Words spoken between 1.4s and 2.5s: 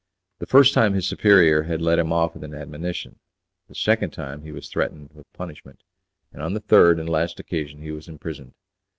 had let him off with